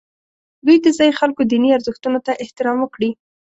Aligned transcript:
دوی 0.65 0.77
د 0.81 0.87
ځایي 0.97 1.13
خلکو 1.19 1.41
دیني 1.51 1.69
ارزښتونو 1.77 2.19
ته 2.25 2.31
احترام 2.43 2.77
وکړي. 2.81 3.09